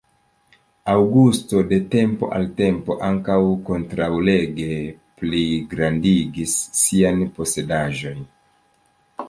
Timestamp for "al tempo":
2.37-2.97